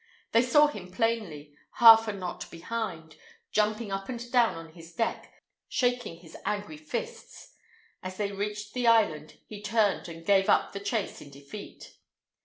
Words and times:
They 0.31 0.41
saw 0.41 0.65
him 0.65 0.91
plainly, 0.91 1.53
half 1.73 2.07
a 2.07 2.11
knot 2.11 2.49
behind, 2.49 3.17
jumping 3.51 3.91
up 3.91 4.09
and 4.09 4.31
down 4.31 4.55
on 4.55 4.73
his 4.73 4.95
deck, 4.95 5.31
shaking 5.69 6.21
his 6.21 6.35
angry 6.43 6.75
fists. 6.77 7.53
As 8.01 8.17
they 8.17 8.31
reached 8.31 8.73
the 8.73 8.87
island 8.87 9.37
he 9.45 9.61
turned 9.61 10.09
and 10.09 10.25
gave 10.25 10.49
up 10.49 10.71
the 10.73 10.79
chase 10.79 11.21
in 11.21 11.29
defeat. 11.29 11.97